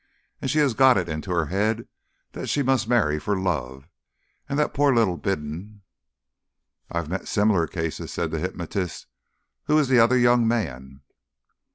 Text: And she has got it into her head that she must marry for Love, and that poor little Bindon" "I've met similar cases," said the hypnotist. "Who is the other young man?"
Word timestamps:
And 0.41 0.49
she 0.49 0.57
has 0.57 0.73
got 0.73 0.97
it 0.97 1.07
into 1.07 1.29
her 1.29 1.45
head 1.45 1.87
that 2.31 2.47
she 2.49 2.63
must 2.63 2.87
marry 2.89 3.19
for 3.19 3.39
Love, 3.39 3.87
and 4.49 4.57
that 4.57 4.73
poor 4.73 4.91
little 4.95 5.15
Bindon" 5.15 5.83
"I've 6.91 7.07
met 7.07 7.27
similar 7.27 7.67
cases," 7.67 8.11
said 8.11 8.31
the 8.31 8.39
hypnotist. 8.39 9.05
"Who 9.65 9.77
is 9.77 9.89
the 9.89 9.99
other 9.99 10.17
young 10.17 10.47
man?" 10.47 11.01